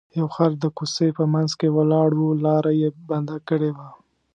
یو 0.19 0.27
خر 0.35 0.51
د 0.63 0.65
کوڅې 0.77 1.07
په 1.17 1.23
منځ 1.33 1.51
کې 1.59 1.67
ولاړ 1.77 2.09
و 2.17 2.29
لاره 2.45 2.71
یې 2.81 2.89
بنده 3.09 3.37
کړې 3.49 3.69
وه. 3.75 3.87